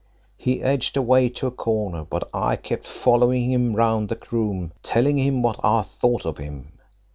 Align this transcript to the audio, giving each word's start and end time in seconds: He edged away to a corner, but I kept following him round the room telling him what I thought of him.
He 0.35 0.63
edged 0.63 0.97
away 0.97 1.29
to 1.29 1.45
a 1.45 1.51
corner, 1.51 2.03
but 2.03 2.27
I 2.33 2.55
kept 2.55 2.87
following 2.87 3.51
him 3.51 3.75
round 3.75 4.09
the 4.09 4.17
room 4.31 4.71
telling 4.81 5.19
him 5.19 5.43
what 5.43 5.59
I 5.63 5.83
thought 5.83 6.25
of 6.25 6.39
him. 6.39 6.71